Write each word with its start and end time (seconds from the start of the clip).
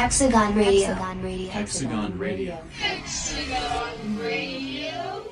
Diablo, 0.00 0.08
Hexagon 0.08 0.54
Radio. 0.56 1.50
Hexagon 1.50 2.18
Radio. 2.18 2.58
Hexagon 2.72 4.18
Radio. 4.18 5.24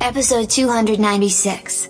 Episode 0.00 0.50
296. 0.50 1.88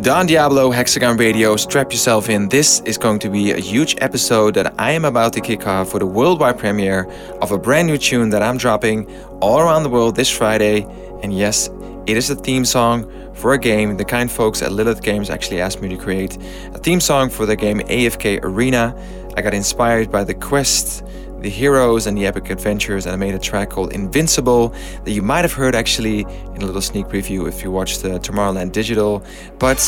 Don 0.00 0.26
Diablo, 0.26 0.70
Hexagon 0.70 1.16
Radio, 1.16 1.56
strap 1.56 1.90
yourself 1.90 2.28
in. 2.28 2.48
This 2.48 2.82
is 2.82 2.96
going 2.96 3.18
to 3.18 3.28
be 3.28 3.50
a 3.50 3.58
huge 3.58 3.96
episode 3.98 4.54
that 4.54 4.72
I 4.78 4.92
am 4.92 5.04
about 5.04 5.32
to 5.32 5.40
kick 5.40 5.66
off 5.66 5.92
with 5.92 6.04
a 6.04 6.06
worldwide 6.06 6.56
premiere 6.56 7.10
of 7.42 7.50
a 7.50 7.58
brand 7.58 7.88
new 7.88 7.98
tune 7.98 8.30
that 8.30 8.42
I'm 8.42 8.58
dropping 8.58 9.10
all 9.40 9.58
around 9.58 9.82
the 9.82 9.90
world 9.90 10.14
this 10.14 10.30
Friday. 10.30 10.86
And 11.20 11.36
yes, 11.36 11.68
it 12.06 12.16
is 12.16 12.30
a 12.30 12.36
theme 12.36 12.64
song 12.64 13.10
for 13.34 13.52
a 13.52 13.58
game. 13.58 13.96
The 13.96 14.04
kind 14.04 14.30
folks 14.30 14.62
at 14.62 14.72
Lilith 14.72 15.02
Games 15.02 15.30
actually 15.30 15.60
asked 15.60 15.80
me 15.80 15.88
to 15.88 15.96
create 15.96 16.36
a 16.72 16.78
theme 16.78 17.00
song 17.00 17.30
for 17.30 17.46
their 17.46 17.56
game 17.56 17.80
AFK 17.80 18.40
Arena. 18.42 18.96
I 19.36 19.42
got 19.42 19.54
inspired 19.54 20.10
by 20.10 20.24
the 20.24 20.34
quest, 20.34 21.04
the 21.40 21.50
heroes, 21.50 22.06
and 22.06 22.16
the 22.16 22.26
epic 22.26 22.50
adventures, 22.50 23.06
and 23.06 23.12
I 23.12 23.16
made 23.16 23.34
a 23.34 23.38
track 23.38 23.70
called 23.70 23.92
Invincible 23.92 24.68
that 25.04 25.10
you 25.10 25.22
might 25.22 25.42
have 25.42 25.52
heard 25.52 25.74
actually 25.74 26.20
in 26.20 26.62
a 26.62 26.66
little 26.66 26.80
sneak 26.80 27.06
preview 27.06 27.48
if 27.48 27.62
you 27.62 27.70
watched 27.70 28.02
the 28.02 28.18
Tomorrowland 28.20 28.72
Digital. 28.72 29.24
But 29.58 29.82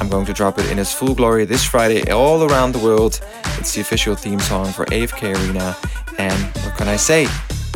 I'm 0.00 0.08
going 0.08 0.26
to 0.26 0.32
drop 0.32 0.58
it 0.58 0.70
in 0.70 0.78
its 0.78 0.92
full 0.92 1.14
glory 1.14 1.44
this 1.44 1.64
Friday 1.64 2.10
all 2.10 2.44
around 2.44 2.72
the 2.72 2.80
world. 2.80 3.20
It's 3.58 3.74
the 3.74 3.80
official 3.80 4.14
theme 4.14 4.40
song 4.40 4.66
for 4.72 4.84
AFK 4.86 5.36
Arena. 5.36 5.76
And 6.18 6.56
what 6.64 6.76
can 6.76 6.88
I 6.88 6.96
say? 6.96 7.26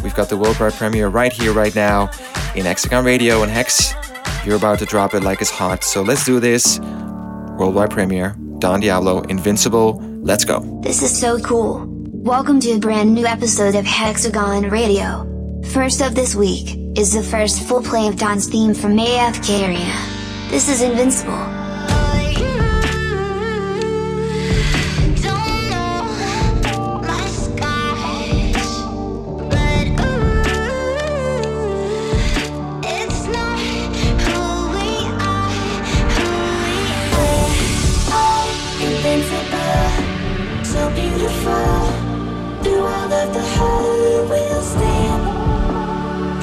We've 0.02 0.14
got 0.14 0.28
the 0.28 0.36
worldwide 0.36 0.74
premiere 0.74 1.08
right 1.08 1.32
here, 1.32 1.52
right 1.52 1.74
now 1.74 2.10
in 2.54 2.66
Hexagon 2.66 3.04
Radio 3.04 3.42
and 3.42 3.50
Hex. 3.50 3.94
You're 4.44 4.56
about 4.56 4.78
to 4.80 4.84
drop 4.84 5.14
it 5.14 5.22
like 5.22 5.40
it's 5.40 5.50
hot. 5.50 5.82
So 5.84 6.02
let's 6.02 6.26
do 6.26 6.38
this. 6.38 6.78
Worldwide 6.78 7.90
premiere, 7.90 8.36
Don 8.58 8.80
Diablo, 8.80 9.22
Invincible. 9.22 9.98
Let's 10.22 10.44
go. 10.44 10.60
This 10.82 11.02
is 11.02 11.18
so 11.18 11.38
cool. 11.38 11.86
Welcome 11.88 12.60
to 12.60 12.72
a 12.72 12.78
brand 12.78 13.14
new 13.14 13.24
episode 13.24 13.74
of 13.74 13.86
Hexagon 13.86 14.68
Radio. 14.68 15.62
First 15.72 16.02
up 16.02 16.12
this 16.12 16.34
week 16.34 16.76
is 16.94 17.14
the 17.14 17.22
first 17.22 17.66
full 17.66 17.82
play 17.82 18.06
of 18.06 18.16
Don's 18.16 18.46
theme 18.46 18.74
from 18.74 18.98
AFK 18.98 19.66
Arena. 19.66 20.50
This 20.50 20.68
is 20.68 20.82
Invincible. 20.82 21.63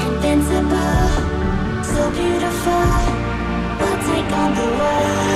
Invincible, 0.05 1.09
so 1.83 2.01
beautiful, 2.11 2.85
we'll 3.79 3.99
take 4.07 4.31
on 4.31 4.55
the 4.55 4.67
world. 4.79 5.30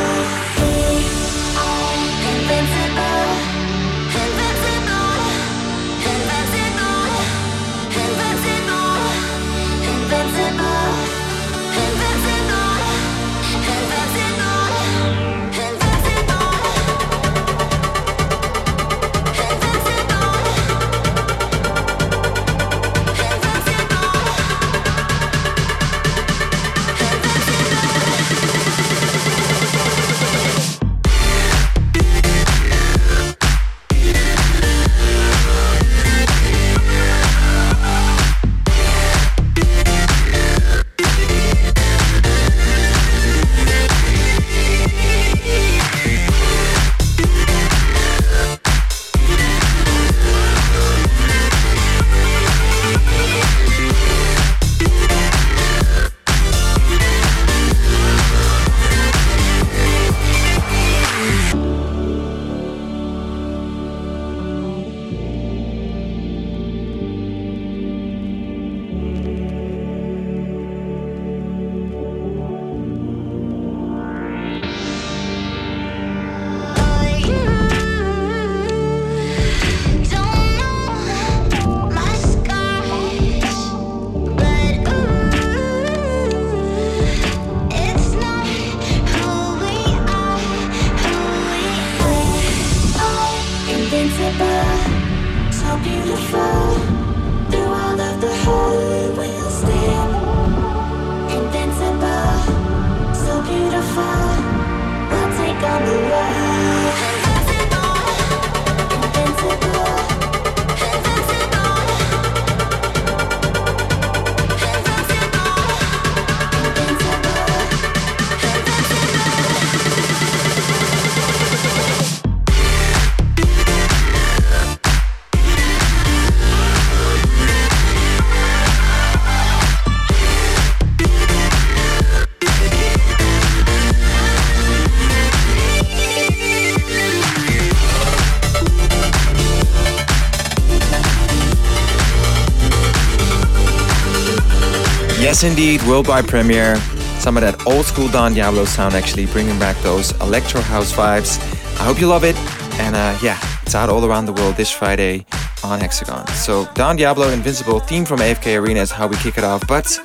indeed 145.45 145.81
World 145.83 146.07
by 146.07 146.21
Premiere. 146.21 146.75
Some 147.19 147.37
of 147.37 147.41
that 147.41 147.67
old 147.67 147.85
school 147.85 148.07
Don 148.07 148.33
Diablo 148.33 148.65
sound 148.65 148.95
actually 148.95 149.27
bringing 149.27 149.57
back 149.59 149.77
those 149.83 150.11
electro 150.19 150.59
house 150.59 150.91
vibes. 150.91 151.39
I 151.79 151.83
hope 151.83 152.01
you 152.01 152.07
love 152.07 152.23
it. 152.23 152.35
And 152.79 152.95
uh, 152.95 153.17
yeah, 153.21 153.39
it's 153.61 153.75
out 153.75 153.89
all 153.89 154.03
around 154.05 154.25
the 154.25 154.33
world 154.33 154.55
this 154.55 154.71
Friday 154.71 155.25
on 155.63 155.79
Hexagon. 155.79 156.27
So 156.29 156.65
Don 156.73 156.95
Diablo 156.95 157.29
Invincible 157.29 157.79
theme 157.79 158.05
from 158.05 158.19
AFK 158.19 158.59
Arena 158.59 158.79
is 158.79 158.91
how 158.91 159.07
we 159.07 159.17
kick 159.17 159.37
it 159.37 159.43
off. 159.43 159.67
But 159.67 159.99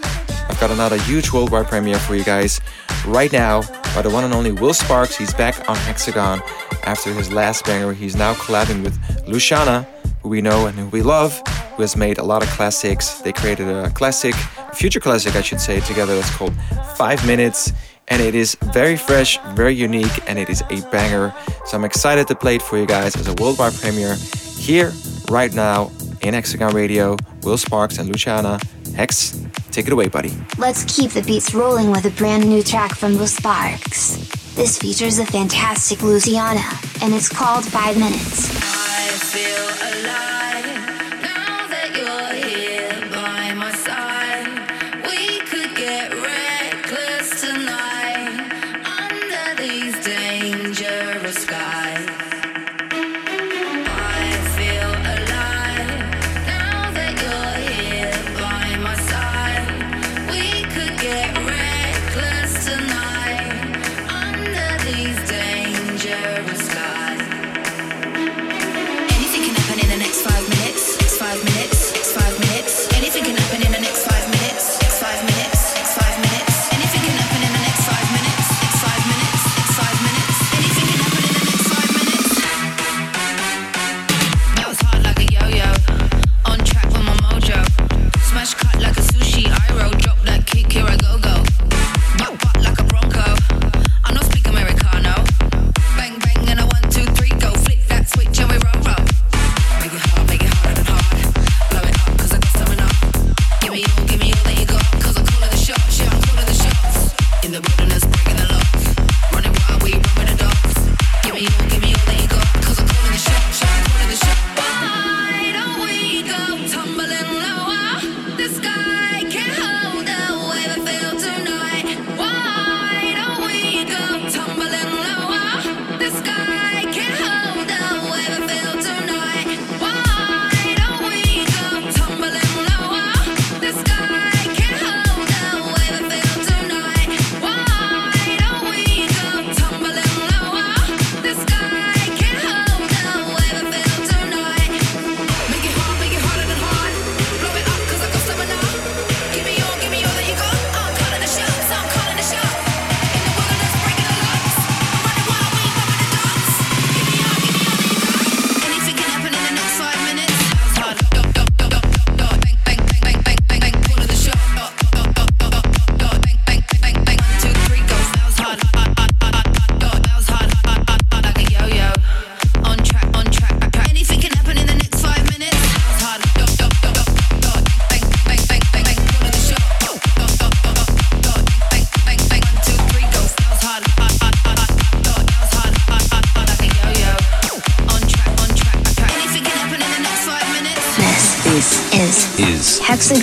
I've 0.48 0.60
got 0.60 0.70
another 0.70 0.98
huge 0.98 1.32
worldwide 1.32 1.68
premiere 1.68 1.98
for 1.98 2.14
you 2.14 2.24
guys 2.24 2.60
right 3.06 3.32
now 3.32 3.62
by 3.94 4.02
the 4.02 4.10
one 4.10 4.24
and 4.24 4.34
only 4.34 4.52
Will 4.52 4.74
Sparks. 4.74 5.16
He's 5.16 5.32
back 5.32 5.68
on 5.70 5.76
Hexagon 5.76 6.42
after 6.84 7.12
his 7.14 7.32
last 7.32 7.64
banger. 7.64 7.94
He's 7.94 8.14
now 8.14 8.34
collabing 8.34 8.84
with 8.84 8.98
Luciana, 9.26 9.86
who 10.22 10.28
we 10.28 10.42
know 10.42 10.66
and 10.66 10.78
who 10.78 10.88
we 10.88 11.02
love, 11.02 11.40
who 11.76 11.82
has 11.82 11.96
made 11.96 12.18
a 12.18 12.24
lot 12.24 12.42
of 12.42 12.48
classics. 12.50 13.20
They 13.20 13.32
created 13.32 13.68
a 13.68 13.90
classic 13.90 14.34
future 14.80 14.98
classic, 14.98 15.36
I 15.36 15.42
should 15.42 15.60
say, 15.60 15.80
together. 15.80 16.14
It's 16.14 16.34
called 16.34 16.54
Five 16.96 17.26
Minutes, 17.26 17.74
and 18.08 18.22
it 18.22 18.34
is 18.34 18.56
very 18.72 18.96
fresh, 18.96 19.38
very 19.54 19.74
unique, 19.74 20.16
and 20.26 20.38
it 20.38 20.48
is 20.48 20.62
a 20.70 20.80
banger. 20.90 21.34
So 21.66 21.76
I'm 21.76 21.84
excited 21.84 22.26
to 22.28 22.34
play 22.34 22.54
it 22.54 22.62
for 22.62 22.78
you 22.78 22.86
guys 22.86 23.14
as 23.14 23.28
a 23.28 23.34
worldwide 23.34 23.74
premiere 23.74 24.16
here, 24.56 24.92
right 25.30 25.52
now, 25.52 25.90
in 26.22 26.32
Hexagon 26.32 26.74
Radio. 26.74 27.16
Will 27.42 27.58
Sparks 27.58 27.98
and 27.98 28.08
Luciana. 28.08 28.58
Hex, 28.96 29.38
take 29.70 29.86
it 29.86 29.92
away, 29.92 30.08
buddy. 30.08 30.32
Let's 30.56 30.82
keep 30.84 31.10
the 31.10 31.22
beats 31.22 31.54
rolling 31.54 31.90
with 31.90 32.06
a 32.06 32.10
brand 32.10 32.48
new 32.48 32.62
track 32.62 32.94
from 32.94 33.18
Will 33.18 33.26
Sparks. 33.26 34.16
This 34.54 34.78
features 34.78 35.18
a 35.18 35.26
fantastic 35.26 36.02
Luciana, 36.02 36.64
and 37.02 37.12
it's 37.12 37.28
called 37.28 37.66
Five 37.66 37.98
Minutes. 37.98 38.48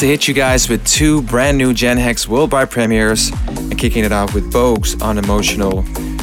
to 0.00 0.06
hit 0.06 0.26
you 0.26 0.32
guys 0.32 0.66
with 0.70 0.82
two 0.86 1.20
brand 1.20 1.58
new 1.58 1.74
Gen 1.74 1.98
Hex 1.98 2.26
worldwide 2.26 2.70
premieres 2.70 3.30
and 3.48 3.78
kicking 3.78 4.02
it 4.02 4.12
off 4.12 4.34
with 4.34 4.50
Bogues 4.50 4.98
on 5.02 5.18
Emotional. 5.18 5.82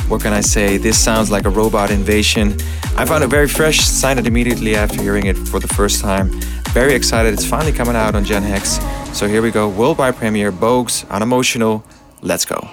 What 0.09 0.21
can 0.21 0.33
I 0.33 0.41
say? 0.41 0.77
This 0.77 0.97
sounds 0.97 1.29
like 1.29 1.45
a 1.45 1.51
robot 1.51 1.91
invasion. 1.91 2.53
I 2.97 3.05
found 3.05 3.23
it 3.23 3.27
very 3.27 3.47
fresh, 3.47 3.81
signed 3.81 4.17
it 4.17 4.25
immediately 4.25 4.75
after 4.75 4.99
hearing 4.99 5.27
it 5.27 5.37
for 5.37 5.59
the 5.59 5.67
first 5.67 6.01
time. 6.01 6.31
Very 6.69 6.95
excited, 6.95 7.35
it's 7.35 7.45
finally 7.45 7.71
coming 7.71 7.95
out 7.95 8.15
on 8.15 8.25
Gen 8.25 8.41
Hex. 8.41 8.79
So 9.15 9.27
here 9.27 9.43
we 9.43 9.51
go, 9.51 9.69
worldwide 9.69 10.15
premiere 10.15 10.51
Bogues 10.51 11.05
on 11.11 11.21
Emotional. 11.21 11.83
Let's 12.23 12.45
go. 12.45 12.66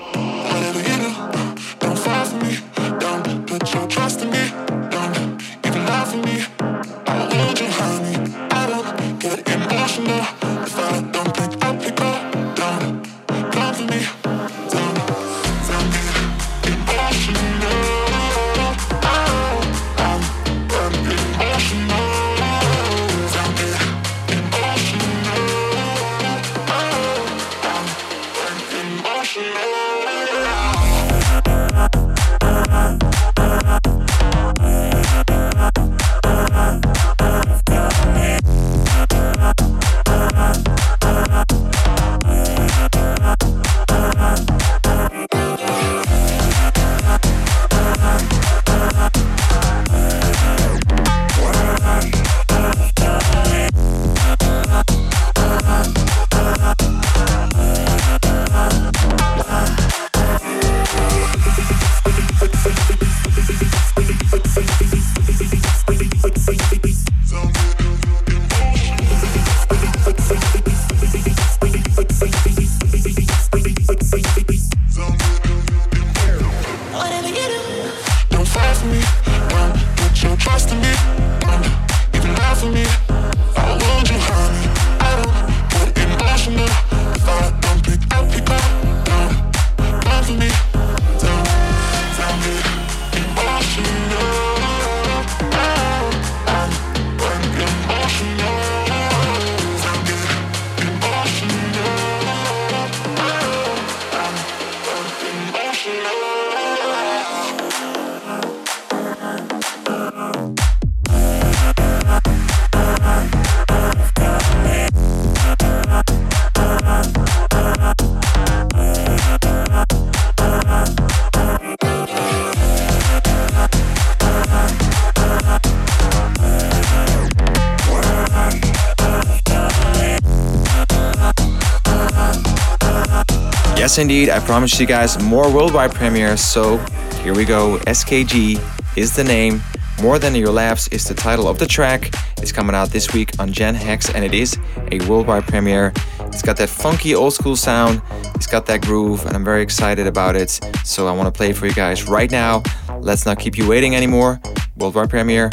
Yes, 133.94 134.02
indeed. 134.02 134.28
I 134.28 134.40
promised 134.40 134.80
you 134.80 134.86
guys 134.86 135.22
more 135.22 135.48
worldwide 135.48 135.94
premieres. 135.94 136.40
So 136.40 136.78
here 137.22 137.32
we 137.32 137.44
go. 137.44 137.78
SKG 137.86 138.58
is 138.96 139.14
the 139.14 139.22
name. 139.22 139.62
More 140.02 140.18
Than 140.18 140.34
Your 140.34 140.50
Laughs 140.50 140.88
is 140.88 141.04
the 141.04 141.14
title 141.14 141.46
of 141.46 141.60
the 141.60 141.66
track. 141.66 142.12
It's 142.38 142.50
coming 142.50 142.74
out 142.74 142.88
this 142.88 143.12
week 143.12 143.38
on 143.38 143.52
Gen 143.52 143.76
Hex 143.76 144.12
and 144.12 144.24
it 144.24 144.34
is 144.34 144.58
a 144.90 144.98
worldwide 145.08 145.46
premiere. 145.46 145.92
It's 146.22 146.42
got 146.42 146.56
that 146.56 146.70
funky 146.70 147.14
old 147.14 147.34
school 147.34 147.54
sound, 147.54 148.02
it's 148.34 148.48
got 148.48 148.66
that 148.66 148.82
groove, 148.82 149.26
and 149.26 149.36
I'm 149.36 149.44
very 149.44 149.62
excited 149.62 150.08
about 150.08 150.34
it. 150.34 150.50
So 150.84 151.06
I 151.06 151.12
want 151.12 151.32
to 151.32 151.38
play 151.38 151.52
for 151.52 151.66
you 151.66 151.72
guys 151.72 152.08
right 152.08 152.32
now. 152.32 152.64
Let's 152.98 153.24
not 153.24 153.38
keep 153.38 153.56
you 153.56 153.68
waiting 153.68 153.94
anymore. 153.94 154.40
Worldwide 154.76 155.08
premiere 155.08 155.52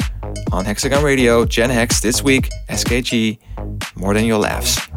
on 0.51 0.65
Hexagon 0.65 1.03
Radio, 1.03 1.45
Gen 1.45 1.69
Hex 1.69 1.99
this 1.99 2.23
week, 2.23 2.49
SKG, 2.69 3.37
More 3.95 4.15
Than 4.15 4.25
Your 4.25 4.39
Laughs. 4.39 4.90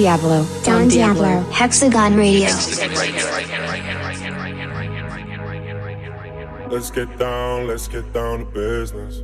Diablo. 0.00 0.46
Don 0.64 0.88
Diablo. 0.88 1.42
Hexagon 1.50 2.16
Radio. 2.16 2.48
Let's 6.70 6.90
get 6.90 7.18
down, 7.18 7.66
let's 7.66 7.86
get 7.86 8.10
down 8.14 8.38
to 8.38 8.44
business. 8.46 9.18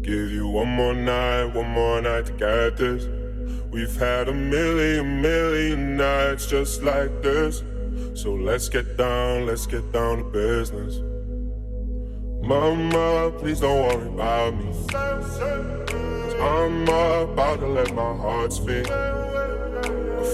Give 0.00 0.30
you 0.30 0.48
one 0.48 0.68
more 0.68 0.94
night, 0.94 1.54
one 1.54 1.68
more 1.68 2.00
night 2.00 2.24
to 2.24 2.32
get 2.32 2.78
this. 2.78 3.06
We've 3.70 3.94
had 3.94 4.30
a 4.30 4.32
million, 4.32 5.20
million 5.20 5.98
nights 5.98 6.46
just 6.46 6.82
like 6.82 7.22
this. 7.22 7.62
So 8.14 8.32
let's 8.32 8.70
get 8.70 8.96
down, 8.96 9.44
let's 9.44 9.66
get 9.66 9.92
down 9.92 10.16
to 10.16 10.24
business. 10.24 11.00
Mama, 12.42 13.30
please 13.38 13.60
don't 13.60 13.78
worry 13.88 14.08
about 14.08 14.54
me. 14.54 14.72
I'm 16.40 16.82
about 16.88 17.60
to 17.60 17.66
let 17.66 17.94
my 17.94 18.16
heart 18.16 18.54
speak. 18.54 18.86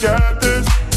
get 0.00 0.40
this. 0.40 0.87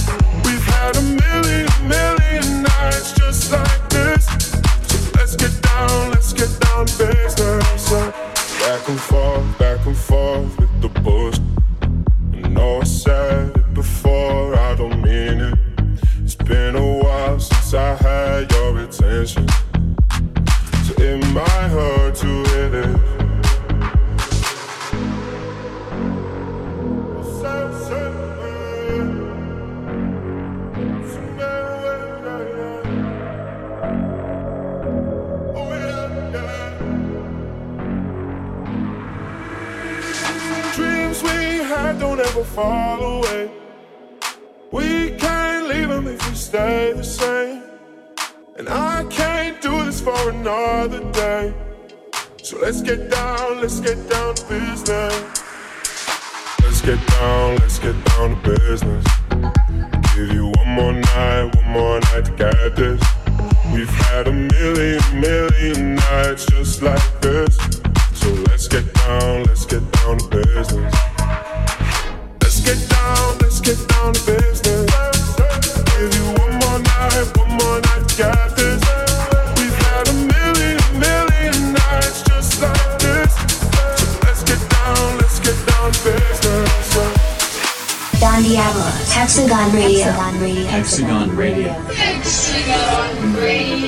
Diablo 88.43 88.83
Hexagon 89.13 89.71
Radio. 89.71 90.05
Hexagon 90.07 90.39
Radio. 90.41 90.67
Hexagon 90.67 91.35
Radio. 91.37 91.71
Hexagon 91.93 93.35
Radio. 93.35 93.81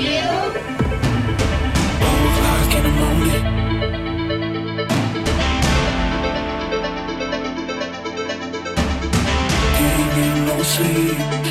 Sleep. 10.63 11.42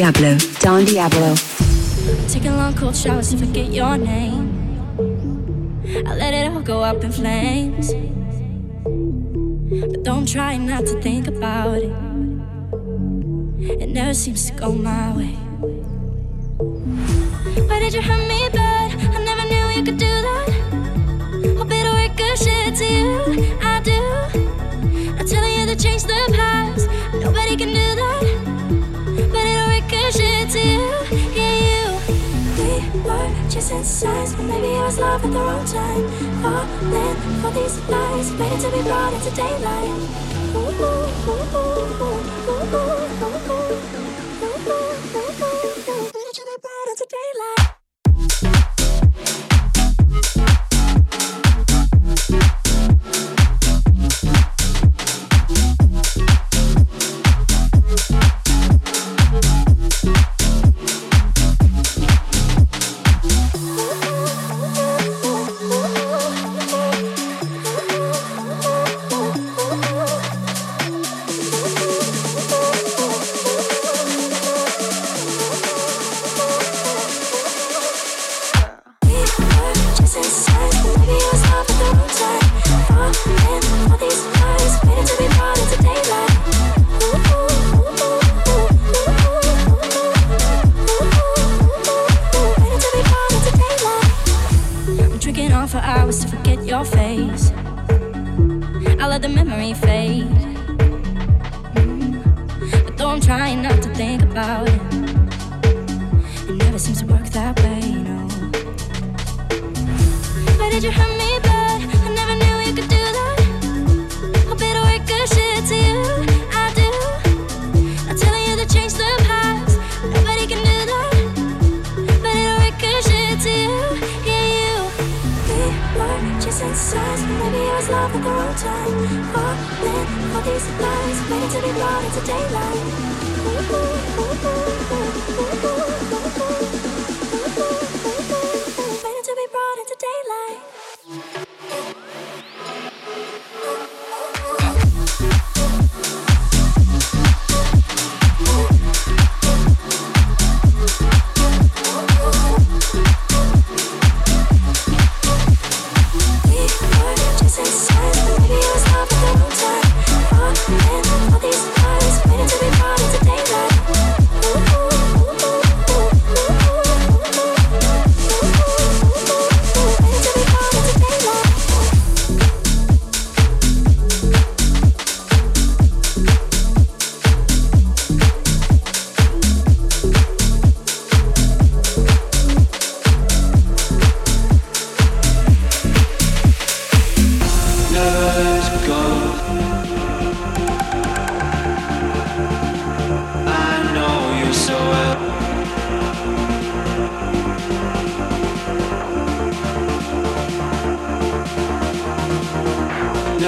Diablo, 0.00 0.38
Don 0.60 0.86
Diablo. 0.86 1.34
Taking 2.26 2.56
long 2.56 2.72
cold 2.72 2.96
showers 2.96 3.32
to 3.32 3.36
forget 3.36 3.70
your 3.70 3.98
name. 3.98 4.48
I 6.06 6.14
let 6.16 6.32
it 6.32 6.50
all 6.50 6.62
go 6.62 6.82
up 6.82 7.04
in 7.04 7.12
flames. 7.12 7.92
But 9.92 10.02
don't 10.02 10.26
try 10.26 10.56
not 10.56 10.86
to 10.86 10.98
think 11.02 11.28
about 11.28 11.76
it. 11.76 11.92
It 13.60 13.90
never 13.90 14.14
seems 14.14 14.50
to 14.50 14.56
go 14.56 14.72
my 14.72 15.14
way. 15.14 15.36
Why 17.68 17.78
did 17.80 17.92
you 17.92 18.00
hurt 18.00 18.26
me 18.26 18.48
bad? 18.54 18.92
I 19.14 19.22
never 19.22 19.44
knew 19.50 19.66
you 19.76 19.82
could 19.84 19.98
do 19.98 20.14
that. 20.26 20.48
Hope 21.58 21.70
it'll 21.70 21.92
work 21.92 22.16
good 22.16 22.38
shit 22.38 22.74
to 22.74 22.86
you. 22.86 23.58
I 23.60 23.80
do. 23.84 24.00
I'm 25.18 25.26
telling 25.26 25.60
you 25.60 25.66
to 25.66 25.76
change 25.76 26.04
the 26.04 26.32
past. 26.32 26.88
Nobody 27.20 27.54
can 27.54 27.68
do 27.68 27.89
chasing 33.50 33.82
signs, 33.82 34.32
but 34.34 34.44
maybe 34.44 34.68
I 34.76 34.84
was 34.84 34.98
love 34.98 35.24
at 35.24 35.32
the 35.32 35.38
wrong 35.38 35.64
time. 35.64 36.06
Falling 36.40 37.16
for 37.42 37.50
these 37.50 37.78
lies, 37.88 38.32
waiting 38.34 38.58
to 38.60 38.70
be 38.70 38.82
brought 38.82 39.12
into 39.12 39.30
daylight. 39.34 39.90
Ooh, 40.54 40.70
ooh, 40.70 41.56
ooh, 41.56 41.80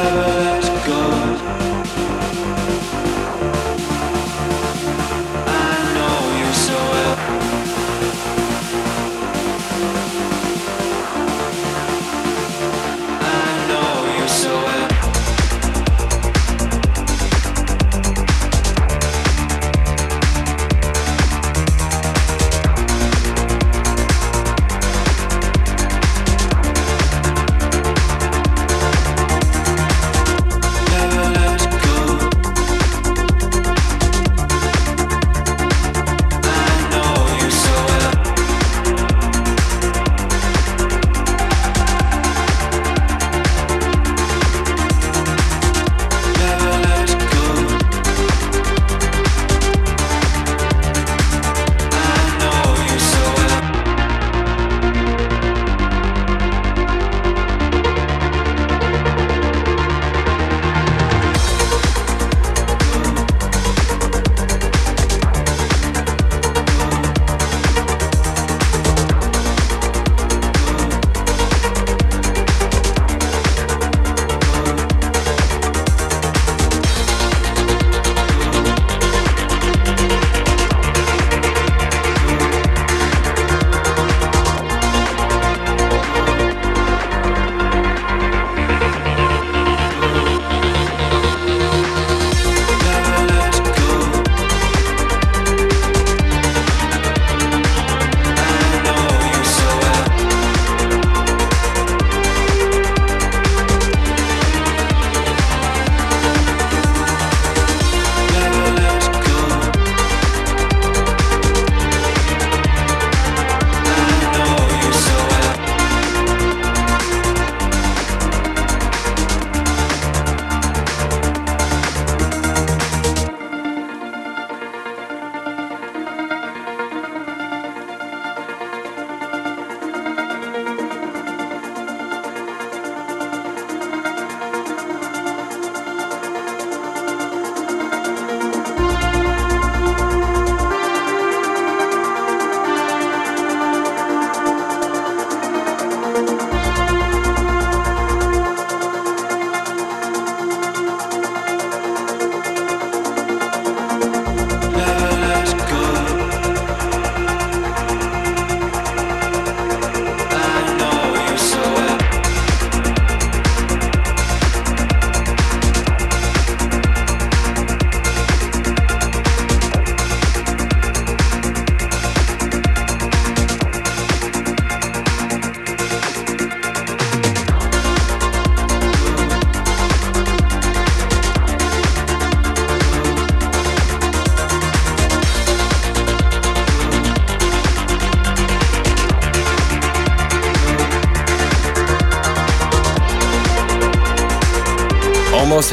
love. 0.05 0.32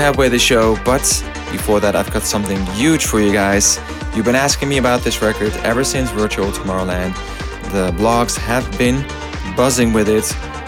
Halfway 0.10 0.28
the 0.28 0.40
show, 0.40 0.76
but 0.84 1.04
before 1.52 1.80
that, 1.80 1.96
I've 1.96 2.12
got 2.12 2.24
something 2.24 2.60
huge 2.74 3.06
for 3.06 3.20
you 3.22 3.32
guys. 3.32 3.80
You've 4.16 4.26
been 4.26 4.34
asking 4.34 4.68
me 4.68 4.80
about 4.80 5.02
this 5.02 5.22
record 5.22 5.54
ever 5.58 5.84
since 5.84 6.10
Virtual 6.10 6.52
Tomorrowland. 6.52 7.14
The 7.72 7.92
blogs 7.96 8.36
have 8.36 8.66
been 8.80 9.06
buzzing 9.56 9.94
with 9.94 10.10
it. 10.10 10.26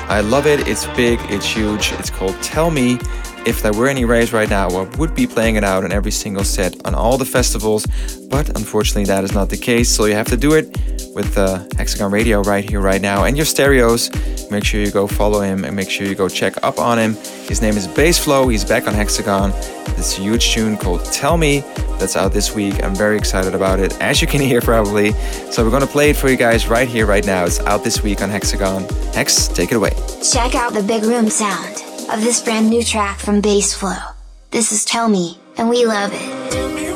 I 0.07 0.21
love 0.21 0.45
it, 0.45 0.67
it's 0.67 0.85
big, 0.95 1.19
it's 1.31 1.47
huge. 1.47 1.91
It's 1.93 2.11
called 2.11 2.39
Tell 2.43 2.69
Me. 2.69 2.99
If 3.43 3.63
there 3.63 3.73
were 3.73 3.87
any 3.87 4.05
rays 4.05 4.31
right 4.31 4.47
now, 4.47 4.69
I 4.69 4.83
would 4.99 5.15
be 5.15 5.25
playing 5.25 5.55
it 5.55 5.63
out 5.63 5.83
in 5.83 5.91
every 5.91 6.11
single 6.11 6.43
set 6.43 6.75
on 6.85 6.93
all 6.93 7.17
the 7.17 7.25
festivals, 7.25 7.87
but 8.29 8.47
unfortunately, 8.49 9.05
that 9.05 9.23
is 9.23 9.33
not 9.33 9.49
the 9.49 9.57
case, 9.57 9.89
so 9.89 10.05
you 10.05 10.13
have 10.13 10.27
to 10.27 10.37
do 10.37 10.53
it 10.53 10.77
with 11.13 11.37
uh, 11.37 11.63
Hexagon 11.77 12.11
Radio 12.11 12.41
right 12.41 12.67
here, 12.67 12.81
right 12.81 13.01
now, 13.01 13.25
and 13.25 13.35
your 13.37 13.45
stereos. 13.45 14.09
Make 14.49 14.65
sure 14.65 14.81
you 14.81 14.91
go 14.91 15.07
follow 15.07 15.41
him 15.41 15.63
and 15.63 15.75
make 15.75 15.89
sure 15.89 16.05
you 16.07 16.15
go 16.15 16.27
check 16.27 16.53
up 16.63 16.79
on 16.79 16.99
him. 16.99 17.15
His 17.47 17.61
name 17.61 17.77
is 17.77 17.87
Bassflow. 17.87 18.51
He's 18.51 18.65
back 18.65 18.87
on 18.87 18.93
Hexagon. 18.93 19.51
This 19.95 20.17
huge 20.17 20.53
tune 20.53 20.77
called 20.77 21.05
Tell 21.05 21.37
Me 21.37 21.61
that's 21.99 22.15
out 22.15 22.33
this 22.33 22.55
week. 22.55 22.83
I'm 22.83 22.95
very 22.95 23.17
excited 23.17 23.55
about 23.55 23.79
it, 23.79 23.99
as 24.01 24.21
you 24.21 24.27
can 24.27 24.41
hear 24.51 24.61
probably. 24.61 25.13
So 25.51 25.63
we're 25.63 25.71
gonna 25.71 25.87
play 25.87 26.09
it 26.09 26.15
for 26.15 26.29
you 26.29 26.37
guys 26.37 26.67
right 26.67 26.87
here, 26.87 27.05
right 27.05 27.25
now. 27.25 27.45
It's 27.45 27.59
out 27.61 27.83
this 27.83 28.03
week 28.03 28.21
on 28.21 28.29
Hexagon. 28.29 28.83
Hex, 29.13 29.47
take 29.47 29.71
it 29.71 29.75
away. 29.75 29.91
Check 30.31 30.55
out 30.55 30.73
the 30.73 30.83
big 30.83 31.03
room 31.03 31.29
sound 31.29 31.77
of 32.11 32.21
this 32.21 32.41
brand 32.41 32.69
new 32.69 32.83
track 32.83 33.19
from 33.19 33.41
Bassflow. 33.41 34.13
This 34.51 34.71
is 34.71 34.83
Tell 34.83 35.07
Me, 35.07 35.39
and 35.57 35.69
we 35.69 35.85
love 35.85 36.11
it. 36.13 36.90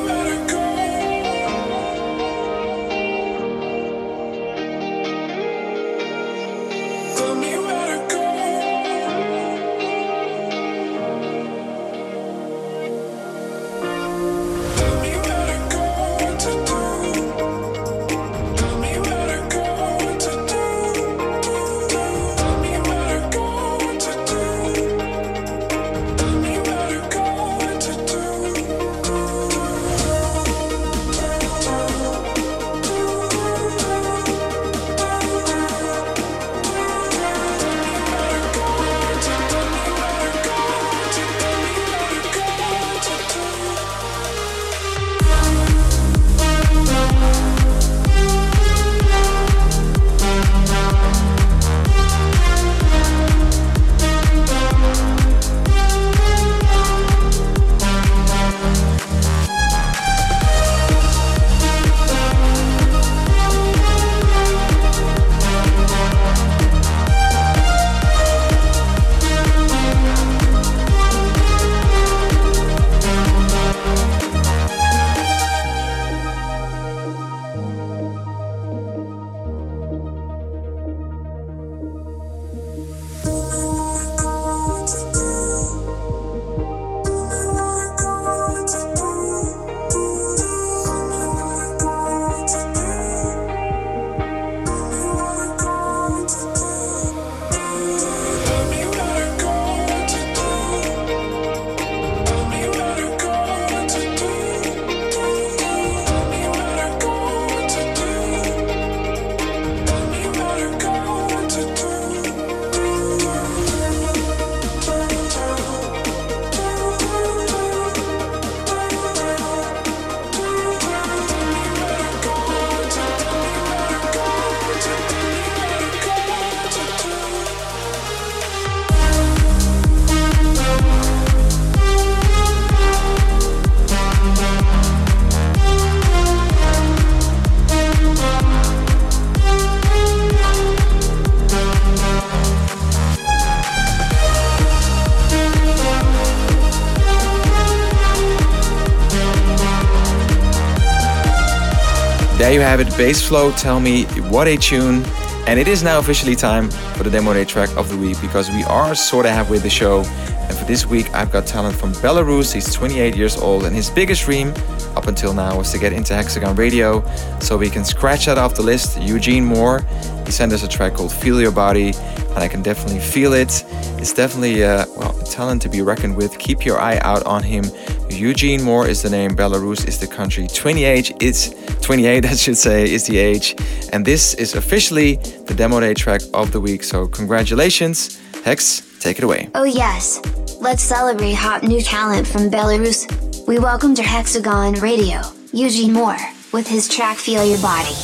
Have 152.66 152.80
it, 152.80 152.88
Bassflow. 152.88 153.56
Tell 153.56 153.78
me 153.78 154.04
what 154.30 154.48
a 154.48 154.56
tune. 154.56 155.04
And 155.46 155.60
it 155.60 155.68
is 155.68 155.84
now 155.84 156.00
officially 156.00 156.34
time 156.34 156.68
for 156.96 157.04
the 157.04 157.10
demo 157.10 157.32
day 157.32 157.44
track 157.44 157.70
of 157.76 157.88
the 157.88 157.96
week 157.96 158.20
because 158.20 158.50
we 158.50 158.64
are 158.64 158.92
sort 158.96 159.24
of 159.24 159.30
halfway 159.30 159.58
the 159.58 159.70
show. 159.70 160.00
And 160.00 160.56
for 160.56 160.64
this 160.64 160.84
week, 160.84 161.14
I've 161.14 161.30
got 161.30 161.46
talent 161.46 161.76
from 161.76 161.92
Belarus. 161.94 162.52
He's 162.52 162.72
28 162.74 163.14
years 163.14 163.36
old, 163.36 163.64
and 163.64 163.74
his 163.74 163.88
biggest 163.90 164.24
dream 164.24 164.52
up 164.96 165.06
until 165.06 165.32
now 165.32 165.56
was 165.56 165.70
to 165.72 165.78
get 165.78 165.92
into 165.92 166.14
Hexagon 166.14 166.56
Radio. 166.56 167.04
So 167.38 167.56
we 167.56 167.70
can 167.70 167.84
scratch 167.84 168.26
that 168.26 168.36
off 168.36 168.56
the 168.56 168.62
list. 168.62 169.00
Eugene 169.00 169.44
Moore, 169.44 169.86
he 170.24 170.32
sent 170.32 170.52
us 170.52 170.64
a 170.64 170.68
track 170.68 170.94
called 170.94 171.12
Feel 171.12 171.40
Your 171.40 171.52
Body, 171.52 171.90
and 171.90 172.38
I 172.38 172.48
can 172.48 172.62
definitely 172.62 173.00
feel 173.00 173.32
it. 173.32 173.64
It's 173.98 174.12
definitely 174.12 174.64
uh, 174.64 174.86
well, 174.96 175.16
a 175.20 175.24
talent 175.24 175.62
to 175.62 175.68
be 175.68 175.82
reckoned 175.82 176.16
with. 176.16 176.36
Keep 176.38 176.64
your 176.64 176.80
eye 176.80 176.98
out 176.98 177.24
on 177.26 177.44
him. 177.44 177.64
Eugene 178.10 178.62
Moore 178.62 178.88
is 178.88 179.02
the 179.02 179.10
name, 179.10 179.36
Belarus 179.36 179.86
is 179.86 180.00
the 180.00 180.06
country. 180.06 180.48
28 180.48 181.22
is 181.22 181.54
28, 181.86 182.26
I 182.26 182.34
should 182.34 182.56
say, 182.56 182.82
is 182.92 183.06
the 183.06 183.16
age. 183.16 183.54
And 183.92 184.04
this 184.04 184.34
is 184.34 184.56
officially 184.56 185.18
the 185.46 185.54
demo 185.54 185.78
day 185.78 185.94
track 185.94 186.20
of 186.34 186.50
the 186.50 186.60
week. 186.60 186.82
So 186.82 187.06
congratulations. 187.06 188.20
Hex, 188.44 188.82
take 188.98 189.18
it 189.18 189.24
away. 189.24 189.50
Oh 189.54 189.62
yes, 189.62 190.20
let's 190.60 190.82
celebrate 190.82 191.34
hot 191.34 191.62
new 191.62 191.80
talent 191.80 192.26
from 192.26 192.50
Belarus. 192.50 193.06
We 193.46 193.60
welcome 193.60 193.94
to 193.94 194.02
Hexagon 194.02 194.74
Radio, 194.80 195.20
Eugene 195.52 195.92
Moore, 195.92 196.18
with 196.52 196.66
his 196.66 196.88
track 196.88 197.18
Feel 197.18 197.44
Your 197.44 197.62
Body. 197.62 197.94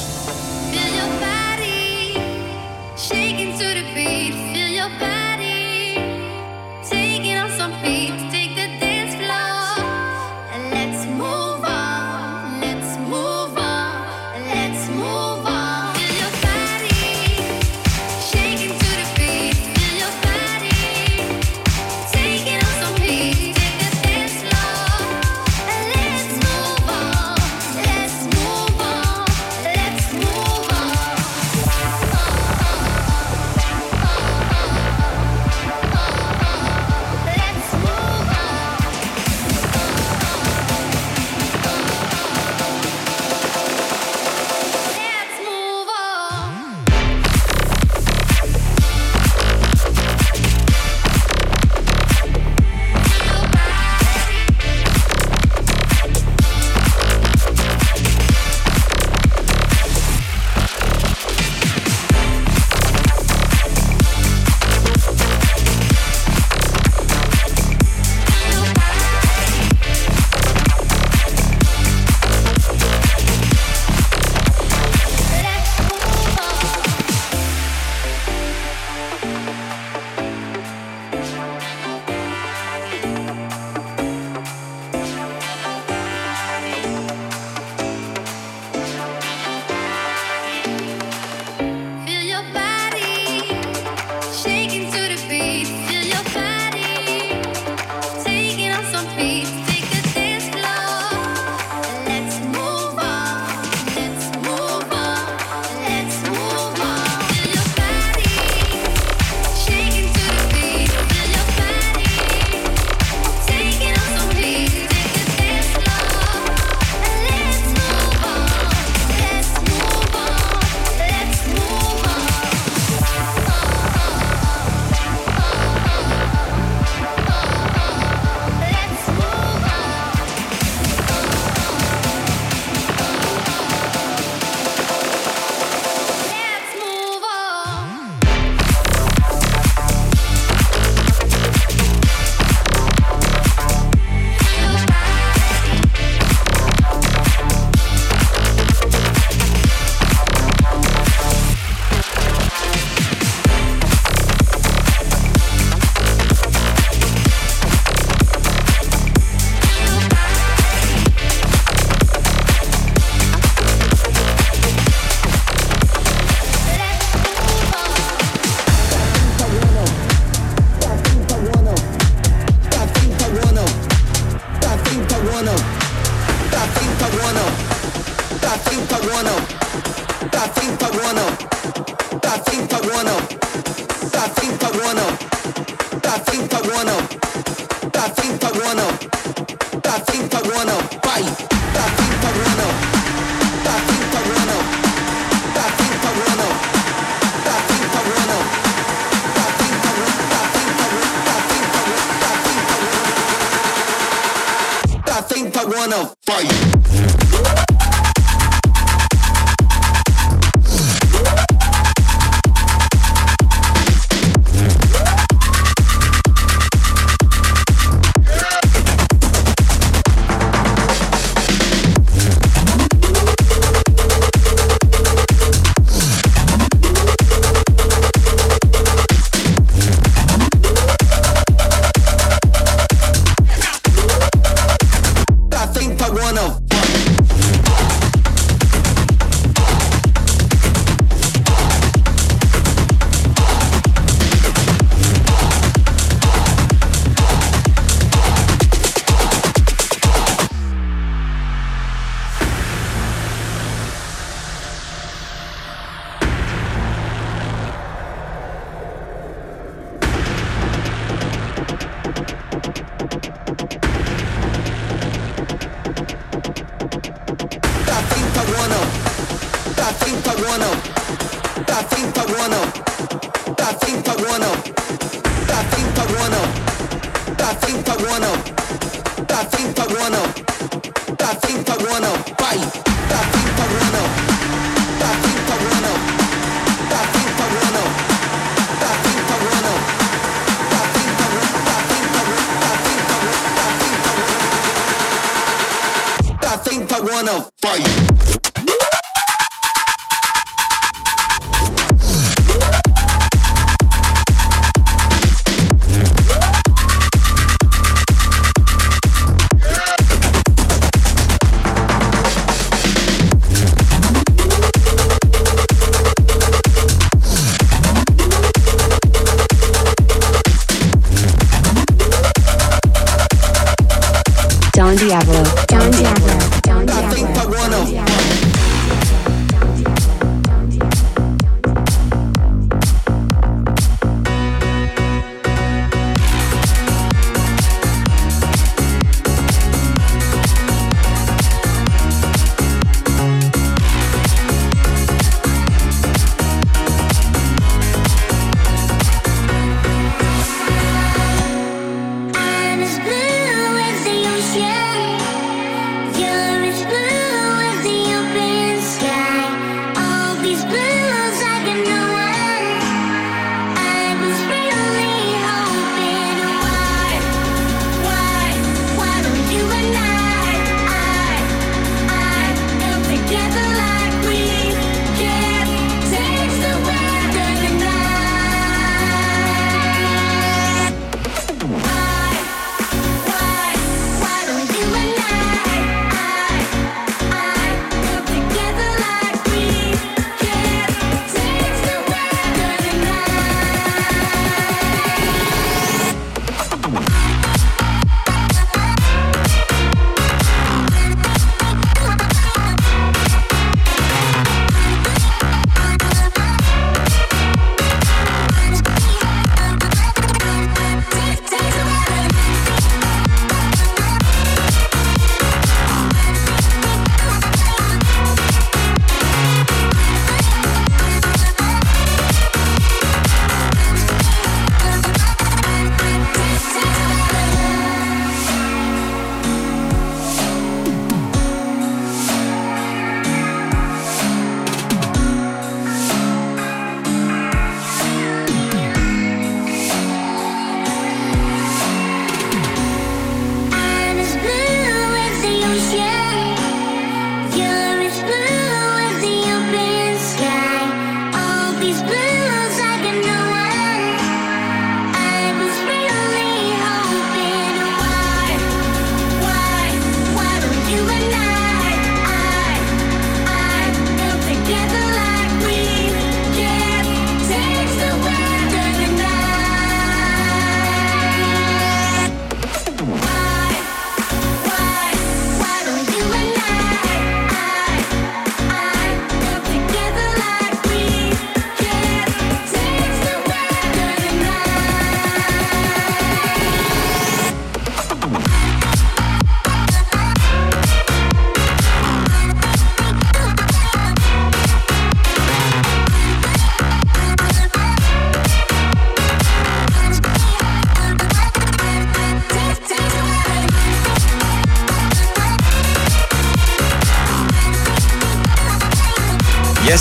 Feel 0.70 0.90
your 0.94 1.10
body 1.18 2.14
shaking 2.96 3.58
to 3.58 3.64
the 3.64 3.84
beat. 3.96 4.32
Feel 4.54 4.68
your 4.68 4.90
body 5.00 5.41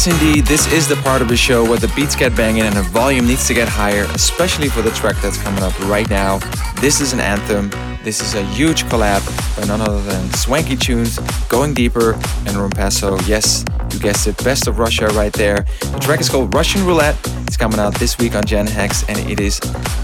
Yes, 0.04 0.20
indeed, 0.20 0.47
this 0.47 0.74
is 0.74 0.88
the 0.88 0.95
part 0.95 1.22
of 1.22 1.28
the 1.28 1.38
show 1.38 1.64
where 1.64 1.78
the 1.78 1.91
beats 1.95 2.16
get 2.16 2.36
banging 2.36 2.64
and 2.64 2.76
the 2.76 2.82
volume 2.82 3.28
needs 3.28 3.45
to 3.45 3.54
get 3.54 3.68
higher, 3.68 4.06
especially 4.16 4.68
for 4.68 4.82
the 4.82 4.89
track 4.89 5.16
that's 5.22 5.38
coming 5.38 5.62
up 5.62 5.80
right 5.82 6.10
now. 6.10 6.39
This 6.78 7.02
is 7.02 7.14
an 7.14 7.20
anthem. 7.20 7.70
This 8.04 8.20
is 8.20 8.34
a 8.34 8.41
huge 8.45 8.86
collab 8.86 9.22
by 9.56 9.68
none 9.68 9.80
other 9.80 10.02
than 10.02 10.28
Swanky 10.34 10.76
Tunes, 10.76 11.20
Going 11.49 11.76
Deeper, 11.76 12.14
and 12.14 12.58
Rompasso. 12.58 13.22
Yes, 13.28 13.64
you 13.93 13.99
guessed 13.99 14.26
it, 14.26 14.43
Best 14.43 14.68
of 14.68 14.80
Russia 14.80 15.06
right 15.10 15.34
there. 15.34 15.68
The 15.82 15.99
track 16.02 16.20
is 16.20 16.30
called 16.30 16.52
Russian 16.56 16.84
Roulette. 16.84 17.16
It's 17.45 17.56
coming 17.56 17.80
out 17.80 17.93
this 17.93 18.18
week 18.18 18.34
on 18.34 18.43
Gen 18.43 18.66
Hex, 18.66 19.08
and 19.08 19.20
it 19.30 19.39
is, 19.39 19.60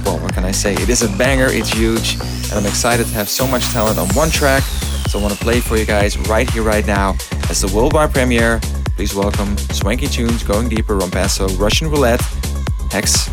well, 0.05 0.19
what 0.19 0.31
can 0.31 0.45
I 0.45 0.51
say? 0.51 0.75
It 0.75 0.89
is 0.89 1.01
a 1.01 1.09
banger, 1.17 1.47
it's 1.49 1.73
huge, 1.73 2.19
and 2.21 2.53
I'm 2.53 2.67
excited 2.67 3.07
to 3.07 3.13
have 3.13 3.29
so 3.29 3.47
much 3.47 3.63
talent 3.69 3.97
on 3.97 4.07
one 4.09 4.29
track. 4.29 4.61
So 5.09 5.17
I 5.17 5.23
want 5.23 5.33
to 5.33 5.39
play 5.39 5.59
for 5.59 5.75
you 5.75 5.85
guys 5.85 6.19
right 6.29 6.47
here, 6.47 6.61
right 6.61 6.85
now, 6.85 7.15
as 7.49 7.61
the 7.61 7.75
worldwide 7.75 8.13
premiere 8.13 8.61
Please 8.97 9.13
welcome 9.13 9.55
Swanky 9.59 10.07
Tunes, 10.07 10.41
Going 10.41 10.69
Deeper, 10.69 10.97
Rompasso, 10.97 11.47
Russian 11.59 11.91
Roulette, 11.91 12.19
Hex, 12.89 13.27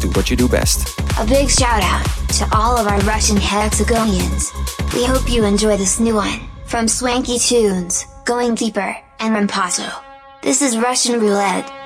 do 0.00 0.08
what 0.10 0.30
you 0.30 0.36
do 0.36 0.48
best. 0.48 0.96
A 1.18 1.26
big 1.26 1.50
shout 1.50 1.82
out 1.82 2.06
to 2.36 2.48
all 2.56 2.78
of 2.78 2.86
our 2.86 3.00
Russian 3.00 3.36
hexagonians. 3.36 4.54
We 4.94 5.04
hope 5.04 5.28
you 5.28 5.44
enjoy 5.44 5.76
this 5.76 5.98
new 5.98 6.14
one 6.14 6.42
from 6.66 6.86
Swanky 6.86 7.40
Tunes, 7.40 8.06
Going 8.24 8.54
Deeper, 8.54 8.96
and 9.18 9.34
Rompasso. 9.34 9.92
This 10.40 10.62
is 10.62 10.78
Russian 10.78 11.18
Roulette. 11.18 11.81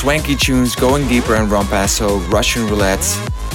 Swanky 0.00 0.34
tunes, 0.34 0.74
going 0.74 1.06
deeper 1.08 1.34
and 1.34 1.50
Rompasso, 1.50 2.26
Russian 2.32 2.66
roulette. 2.66 3.04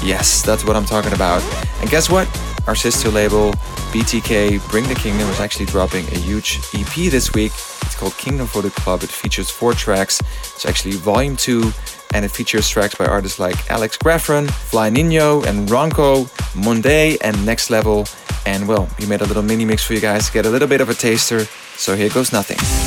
Yes, 0.04 0.44
that's 0.44 0.64
what 0.64 0.76
I'm 0.76 0.86
talking 0.86 1.12
about. 1.12 1.42
And 1.82 1.90
guess 1.90 2.08
what? 2.08 2.28
Our 2.68 2.76
sister 2.76 3.10
label, 3.10 3.54
BTK 3.92 4.70
Bring 4.70 4.88
the 4.88 4.94
Kingdom, 4.94 5.28
is 5.30 5.40
actually 5.40 5.66
dropping 5.66 6.06
a 6.10 6.20
huge 6.20 6.60
EP 6.76 7.10
this 7.10 7.34
week. 7.34 7.52
It's 7.82 7.96
called 7.96 8.16
Kingdom 8.18 8.46
for 8.46 8.62
the 8.62 8.70
Club. 8.70 9.02
It 9.02 9.10
features 9.10 9.50
four 9.50 9.74
tracks. 9.74 10.22
It's 10.54 10.68
actually 10.68 10.98
volume 10.98 11.36
two, 11.36 11.72
and 12.14 12.24
it 12.24 12.30
features 12.30 12.70
tracks 12.70 12.94
by 12.94 13.08
artists 13.08 13.40
like 13.40 13.72
Alex 13.72 13.98
Grafron, 13.98 14.48
Fly 14.48 14.92
Nino, 14.92 15.42
and 15.46 15.68
Ronco, 15.68 16.30
Monday, 16.56 17.18
and 17.22 17.44
Next 17.44 17.72
Level. 17.72 18.06
And 18.46 18.68
well, 18.68 18.88
we 19.00 19.08
made 19.08 19.22
a 19.22 19.26
little 19.26 19.42
mini 19.42 19.66
mix 19.66 19.84
for 19.84 19.96
you 19.96 20.00
guys 20.00 20.28
to 20.28 20.32
get 20.32 20.46
a 20.46 20.50
little 20.52 20.68
bit 20.68 20.80
of 20.80 20.90
a 20.90 20.94
taster. 20.94 21.46
So 21.76 21.96
here 21.96 22.10
goes 22.10 22.32
nothing. 22.32 22.85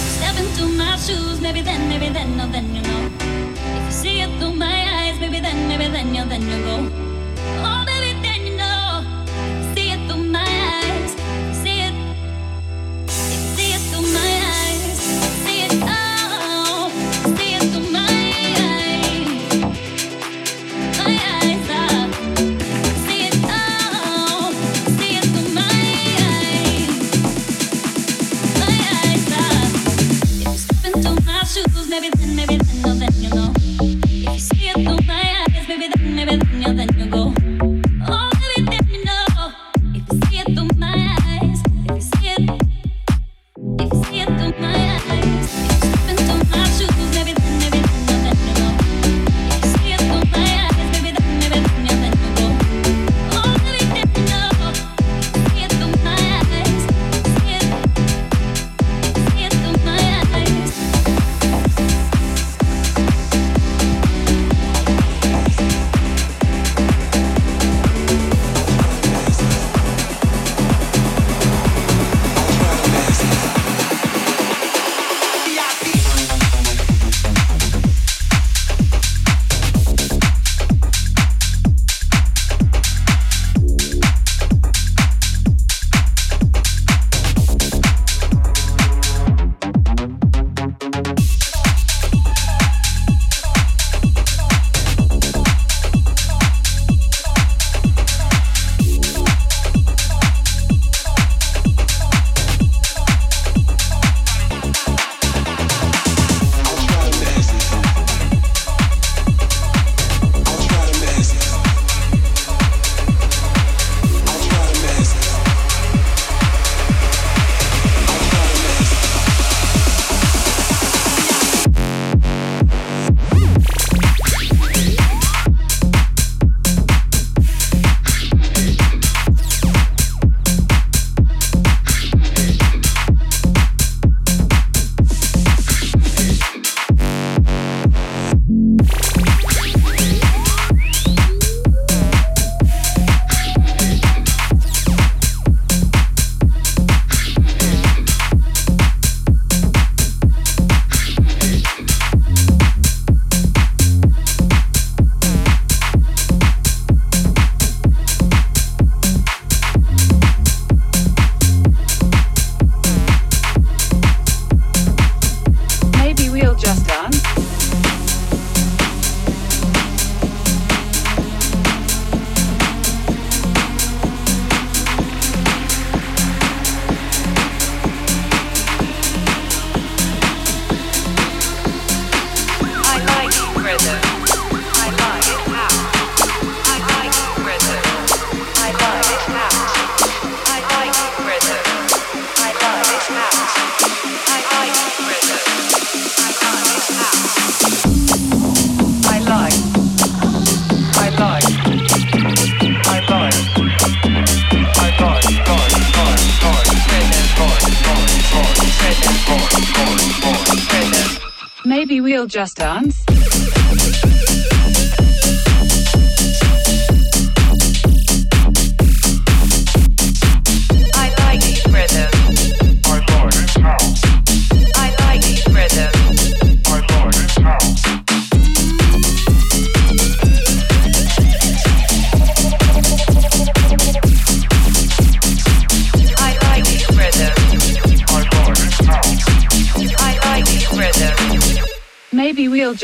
Just 212.28 212.58
Dance? 212.58 213.07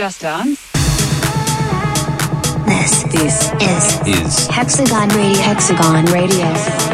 Just 0.04 0.20
Dance? 0.20 0.70
This, 2.66 3.04
this 3.04 3.52
is, 3.54 4.06
is 4.06 4.46
Hexagon 4.48 5.08
Radio. 5.08 5.40
Hexagon 5.40 6.04
Radio. 6.12 6.93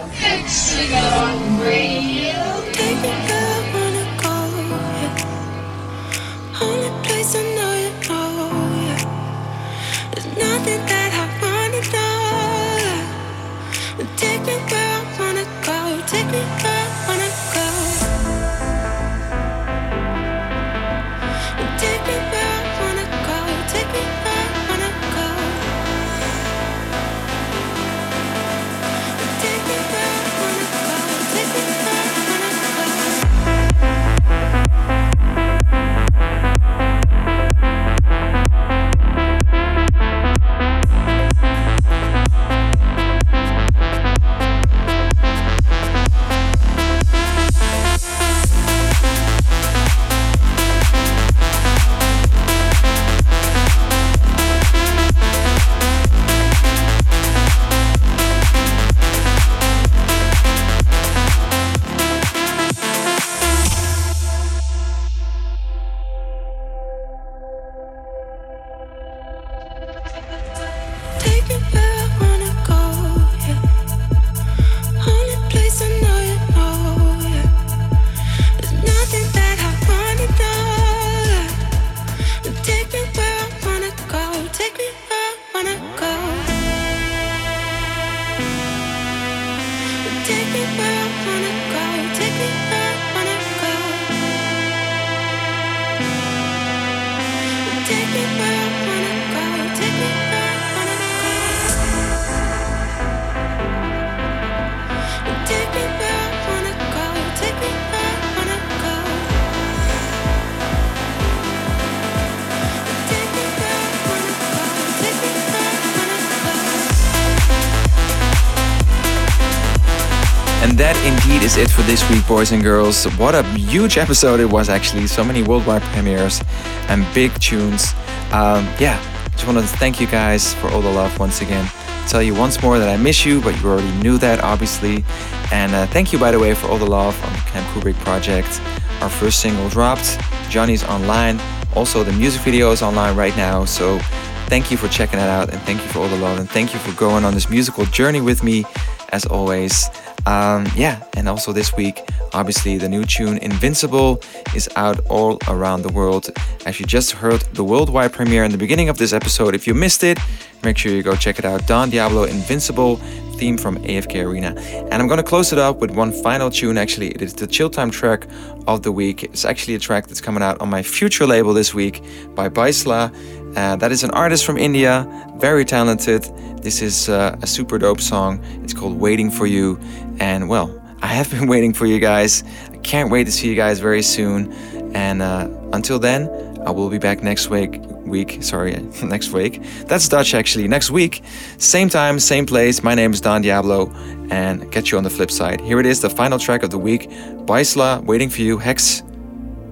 And 120.61 120.77
that 120.77 120.95
indeed 121.03 121.43
is 121.43 121.57
it 121.57 121.71
for 121.71 121.81
this 121.83 122.07
week, 122.09 122.25
boys 122.27 122.51
and 122.51 122.61
girls. 122.61 123.05
What 123.17 123.33
a 123.33 123.43
huge 123.57 123.97
episode 123.97 124.39
it 124.39 124.45
was, 124.45 124.69
actually. 124.69 125.07
So 125.07 125.23
many 125.23 125.41
worldwide 125.41 125.81
premieres 125.81 126.39
and 126.87 127.03
big 127.15 127.33
tunes. 127.39 127.93
Um, 128.31 128.69
yeah, 128.79 129.01
just 129.31 129.47
want 129.47 129.57
to 129.57 129.65
thank 129.77 129.99
you 129.99 130.05
guys 130.05 130.53
for 130.53 130.69
all 130.69 130.81
the 130.81 130.91
love 130.91 131.17
once 131.17 131.41
again. 131.41 131.67
Tell 132.07 132.21
you 132.21 132.35
once 132.35 132.61
more 132.61 132.77
that 132.77 132.89
I 132.89 132.97
miss 132.97 133.25
you, 133.25 133.41
but 133.41 133.59
you 133.59 133.69
already 133.69 133.91
knew 134.03 134.19
that, 134.19 134.41
obviously. 134.41 135.03
And 135.51 135.73
uh, 135.73 135.87
thank 135.87 136.13
you, 136.13 136.19
by 136.19 136.29
the 136.29 136.37
way, 136.37 136.53
for 136.53 136.67
all 136.67 136.77
the 136.77 136.85
love 136.85 137.19
on 137.25 137.33
the 137.33 137.39
Camp 137.39 137.67
Kubrick 137.69 137.95
project. 138.01 138.61
Our 139.01 139.09
first 139.09 139.39
single 139.39 139.67
dropped, 139.67 140.19
Johnny's 140.49 140.83
online. 140.83 141.39
Also, 141.75 142.03
the 142.03 142.13
music 142.13 142.41
video 142.43 142.71
is 142.71 142.83
online 142.83 143.15
right 143.15 143.35
now. 143.35 143.65
So 143.65 143.97
thank 144.45 144.69
you 144.69 144.77
for 144.77 144.87
checking 144.89 145.19
it 145.19 145.29
out 145.29 145.49
and 145.51 145.59
thank 145.63 145.81
you 145.81 145.87
for 145.87 145.99
all 145.99 146.07
the 146.07 146.17
love 146.17 146.37
and 146.37 146.47
thank 146.47 146.71
you 146.71 146.79
for 146.79 146.91
going 146.99 147.25
on 147.25 147.33
this 147.33 147.49
musical 147.49 147.85
journey 147.85 148.21
with 148.21 148.43
me, 148.43 148.63
as 149.09 149.25
always. 149.25 149.89
Um, 150.25 150.67
yeah, 150.75 151.03
and 151.15 151.27
also 151.27 151.51
this 151.51 151.73
week, 151.75 151.99
obviously, 152.33 152.77
the 152.77 152.87
new 152.87 153.05
tune 153.05 153.37
Invincible 153.39 154.21
is 154.55 154.69
out 154.75 154.99
all 155.09 155.39
around 155.47 155.81
the 155.81 155.91
world. 155.91 156.29
As 156.65 156.79
you 156.79 156.85
just 156.85 157.11
heard 157.11 157.41
the 157.53 157.63
worldwide 157.63 158.13
premiere 158.13 158.43
in 158.43 158.51
the 158.51 158.57
beginning 158.57 158.89
of 158.89 158.97
this 158.97 159.13
episode, 159.13 159.55
if 159.55 159.65
you 159.65 159.73
missed 159.73 160.03
it, 160.03 160.19
make 160.63 160.77
sure 160.77 160.91
you 160.91 161.03
go 161.03 161.15
check 161.15 161.39
it 161.39 161.45
out. 161.45 161.65
Don 161.67 161.89
Diablo 161.89 162.23
Invincible, 162.23 162.97
theme 163.41 163.57
from 163.57 163.77
AFK 163.83 164.23
Arena. 164.23 164.53
And 164.91 164.93
I'm 164.93 165.07
gonna 165.07 165.23
close 165.23 165.51
it 165.51 165.57
up 165.57 165.77
with 165.77 165.89
one 165.89 166.11
final 166.11 166.51
tune 166.51 166.77
actually. 166.77 167.09
It 167.09 167.23
is 167.23 167.33
the 167.33 167.47
chill 167.47 167.71
time 167.71 167.89
track 167.89 168.27
of 168.67 168.83
the 168.83 168.91
week. 168.91 169.23
It's 169.23 169.45
actually 169.45 169.73
a 169.73 169.79
track 169.79 170.05
that's 170.05 170.21
coming 170.21 170.43
out 170.43 170.61
on 170.61 170.69
my 170.69 170.83
future 170.83 171.25
label 171.25 171.51
this 171.53 171.73
week 171.73 172.03
by 172.35 172.49
Baisla. 172.49 173.11
Uh, 173.57 173.75
that 173.77 173.91
is 173.91 174.03
an 174.03 174.11
artist 174.11 174.45
from 174.45 174.57
India, 174.57 175.07
very 175.37 175.65
talented. 175.65 176.23
This 176.61 176.83
is 176.83 177.09
uh, 177.09 177.35
a 177.41 177.47
super 177.47 177.79
dope 177.79 177.99
song. 177.99 178.39
It's 178.63 178.73
called 178.73 178.99
Waiting 178.99 179.31
for 179.31 179.47
You. 179.47 179.79
And 180.21 180.47
well, 180.47 180.79
I 181.01 181.07
have 181.07 181.31
been 181.31 181.47
waiting 181.53 181.73
for 181.73 181.87
you 181.87 181.99
guys. 181.99 182.43
I 182.71 182.77
can't 182.77 183.09
wait 183.09 183.25
to 183.25 183.31
see 183.31 183.49
you 183.49 183.55
guys 183.55 183.79
very 183.79 184.03
soon. 184.03 184.53
And 184.95 185.21
uh, 185.21 185.49
until 185.73 185.97
then, 185.97 186.29
I 186.65 186.69
will 186.69 186.89
be 186.89 186.99
back 186.99 187.23
next 187.23 187.49
week. 187.49 187.81
Week, 188.05 188.43
sorry, 188.43 188.73
next 189.03 189.31
week. 189.31 189.63
That's 189.87 190.07
Dutch 190.07 190.33
actually. 190.35 190.67
Next 190.67 190.91
week, 190.91 191.23
same 191.57 191.89
time, 191.89 192.19
same 192.19 192.45
place. 192.45 192.83
My 192.83 192.93
name 192.93 193.13
is 193.13 193.21
Don 193.21 193.41
Diablo, 193.41 193.89
and 194.29 194.71
catch 194.71 194.91
you 194.91 194.97
on 194.97 195.03
the 195.03 195.09
flip 195.09 195.31
side. 195.31 195.61
Here 195.61 195.79
it 195.79 195.85
is, 195.85 196.01
the 196.01 196.09
final 196.09 196.37
track 196.37 196.61
of 196.61 196.71
the 196.71 196.77
week. 196.77 197.09
Baisla, 197.49 198.03
waiting 198.03 198.29
for 198.29 198.41
you. 198.41 198.57
Hex, 198.57 199.01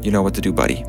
you 0.02 0.10
know 0.12 0.22
what 0.22 0.34
to 0.36 0.42
do, 0.42 0.54
buddy. 0.54 0.86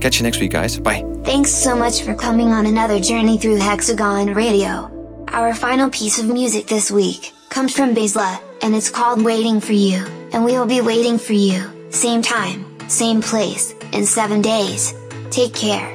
Catch 0.00 0.18
you 0.18 0.22
next 0.22 0.40
week, 0.40 0.52
guys. 0.52 0.78
Bye. 0.78 1.04
Thanks 1.22 1.50
so 1.50 1.76
much 1.76 2.02
for 2.02 2.14
coming 2.14 2.48
on 2.48 2.66
another 2.66 2.98
journey 2.98 3.36
through 3.36 3.56
Hexagon 3.56 4.32
Radio. 4.32 4.90
Our 5.28 5.54
final 5.54 5.90
piece 5.90 6.18
of 6.18 6.26
music 6.26 6.66
this 6.66 6.90
week 6.90 7.35
comes 7.56 7.74
from 7.74 7.94
Basla, 7.94 8.38
and 8.60 8.74
it's 8.74 8.90
called 8.90 9.24
Waiting 9.24 9.60
for 9.62 9.72
You, 9.72 10.04
and 10.34 10.44
we 10.44 10.52
will 10.58 10.66
be 10.66 10.82
waiting 10.82 11.16
for 11.16 11.32
you, 11.32 11.58
same 11.88 12.20
time, 12.20 12.66
same 12.86 13.22
place, 13.22 13.72
in 13.94 14.04
seven 14.04 14.42
days. 14.42 14.92
Take 15.30 15.54
care. 15.54 15.88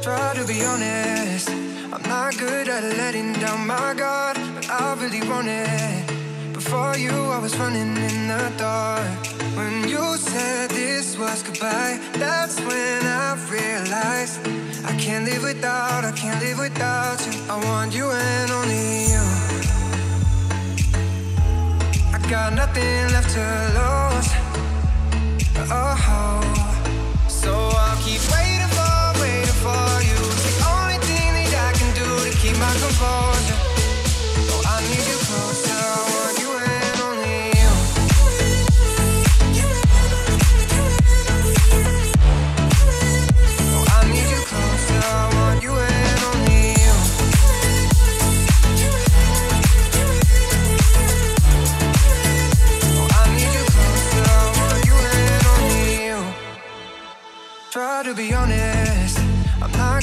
Try 0.00 0.34
to 0.38 0.46
be 0.46 0.64
honest, 0.64 1.50
I'm 1.92 2.04
not 2.04 2.38
good 2.38 2.68
at 2.68 2.84
letting 3.00 3.32
down 3.32 3.66
my 3.66 3.94
guard, 3.94 4.36
but 4.54 4.70
I 4.70 4.94
really 5.02 5.28
want 5.28 5.48
it. 5.48 6.54
Before 6.54 6.96
you, 6.96 7.10
I 7.10 7.38
was 7.40 7.58
running 7.58 7.96
in 7.96 8.28
the 8.28 8.52
dark. 8.56 9.26
When 9.56 9.88
you 9.88 10.04
said 10.18 10.70
this 10.70 11.18
was 11.18 11.42
goodbye, 11.42 11.98
that's 12.12 12.60
when 12.60 13.02
I 13.04 13.34
realized 13.50 14.38
I 14.86 14.94
can't 14.96 15.24
live 15.24 15.42
without, 15.42 16.04
I 16.04 16.12
can't 16.12 16.40
live 16.40 16.60
without 16.60 17.18
you. 17.26 17.32
I 17.50 17.56
want 17.64 17.92
you 17.92 18.08
nothing 22.54 23.12
left 23.12 23.30
to 23.34 23.40
lose. 23.76 24.30
Oh, 25.70 26.47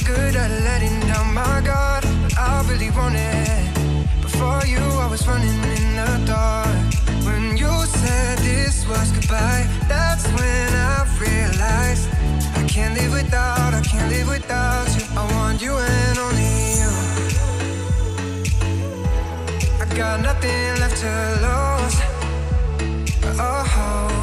good 0.06 0.36
at 0.36 0.50
letting 0.62 1.00
down 1.08 1.34
my 1.34 1.60
guard, 1.64 2.04
but 2.22 2.38
I 2.38 2.64
really 2.70 2.90
want 2.90 3.16
it. 3.16 4.22
Before 4.22 4.62
you, 4.64 4.78
I 4.78 5.08
was 5.10 5.26
running 5.26 5.58
in 5.76 5.86
the 6.00 6.12
dark. 6.24 6.68
When 7.26 7.56
you 7.56 7.72
said 7.86 8.38
this 8.38 8.86
was 8.86 9.10
goodbye, 9.10 9.66
that's 9.88 10.26
when 10.36 10.68
I 10.92 10.98
realized 11.18 12.08
I 12.54 12.62
can't 12.68 12.94
live 12.94 13.12
without, 13.12 13.74
I 13.74 13.80
can't 13.82 14.08
live 14.08 14.28
without 14.28 14.86
you. 14.96 15.04
I 15.20 15.22
want 15.34 15.60
you 15.60 15.74
and 15.74 16.18
only 16.18 16.54
you. 16.80 16.92
I 19.82 19.86
got 19.96 20.20
nothing 20.20 20.68
left 20.82 20.96
to 21.02 21.12
lose. 21.46 21.96
Oh, 23.40 24.15